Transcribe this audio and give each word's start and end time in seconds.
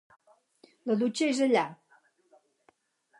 La 0.91 0.95
dutxa 1.01 1.29
és 1.33 1.43
allà. 1.49 1.67